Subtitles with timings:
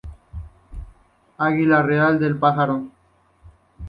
[1.37, 2.87] Águila real es el pájaro.